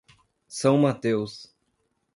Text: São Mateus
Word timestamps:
São 0.47 0.79
Mateus 0.79 1.53